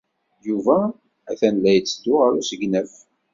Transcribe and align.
Yuba 0.47 0.77
atan 1.29 1.55
la 1.61 1.71
yetteddu 1.75 2.13
ɣer 2.21 2.31
usegnaf. 2.39 2.93